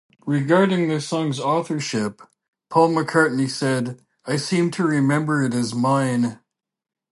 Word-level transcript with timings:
Regarding 0.25 0.87
the 0.87 0.99
song's 0.99 1.39
authorship, 1.39 2.23
Paul 2.71 2.89
McCartney 2.95 3.47
said, 3.47 4.01
I 4.25 4.35
seem 4.37 4.71
to 4.71 4.83
remember 4.83 5.43
it 5.43 5.53
as 5.53 5.75
mine. 5.75 6.39